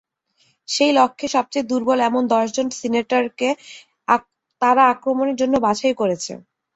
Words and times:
সেই 0.67 0.91
লক্ষ্যে 0.97 1.27
সবচেয়ে 1.35 1.69
দুর্বল 1.71 1.99
এমন 2.03 2.23
দশজন 2.33 2.67
সিনেটরকে 2.79 3.49
তারা 4.61 4.83
আক্রমণের 4.93 5.39
জন্য 5.41 5.53
বাছাই 5.65 5.93
করেছে। 6.01 6.31